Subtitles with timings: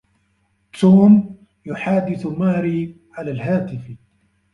[0.79, 3.91] توم يحادث ماري على الهاتف.